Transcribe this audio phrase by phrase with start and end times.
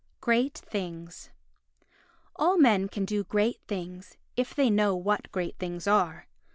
[0.19, 1.29] Great Things
[2.35, 6.27] All men can do great things, if they know what great things are.